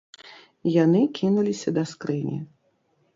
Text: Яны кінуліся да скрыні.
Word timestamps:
Яны 0.83 1.01
кінуліся 1.19 1.69
да 1.77 1.83
скрыні. 1.91 2.39